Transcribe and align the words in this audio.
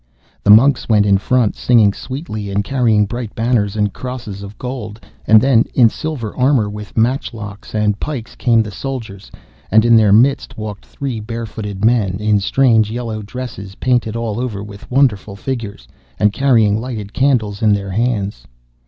The 0.41 0.49
monks 0.49 0.89
went 0.89 1.05
in 1.05 1.19
front 1.19 1.55
singing 1.55 1.93
sweetly, 1.93 2.49
and 2.49 2.63
carrying 2.63 3.05
bright 3.05 3.35
banners 3.35 3.75
and 3.75 3.93
crosses 3.93 4.41
of 4.41 4.57
gold, 4.57 4.99
and 5.27 5.39
then, 5.39 5.65
in 5.75 5.89
silver 5.89 6.35
armour, 6.35 6.67
with 6.67 6.97
matchlocks 6.97 7.75
and 7.75 7.99
pikes, 7.99 8.33
came 8.33 8.63
the 8.63 8.71
soldiers, 8.71 9.29
and 9.69 9.85
in 9.85 9.95
their 9.95 10.11
midst 10.11 10.57
walked 10.57 10.87
three 10.87 11.19
barefooted 11.19 11.85
men, 11.85 12.15
in 12.19 12.39
strange 12.39 12.89
yellow 12.89 13.21
dresses 13.21 13.75
painted 13.75 14.15
all 14.15 14.39
over 14.39 14.63
with 14.63 14.89
wonderful 14.89 15.35
figures, 15.35 15.87
and 16.17 16.33
carrying 16.33 16.81
lighted 16.81 17.13
candles 17.13 17.61
in 17.61 17.71
their 17.71 17.91
hands. 17.91 18.47